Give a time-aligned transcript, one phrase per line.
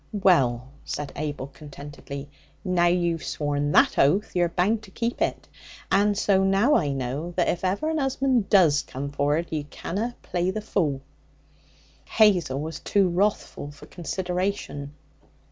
[0.11, 2.27] 'Well,' said Abel contentedly,
[2.65, 5.47] 'now you've sworn that oath, you're bound to keep it,
[5.91, 10.15] and so now I know that if ever an 'usband does come forrard you canna
[10.23, 11.01] play the fool.'
[12.05, 14.95] Hazel was too wrathful for consideration.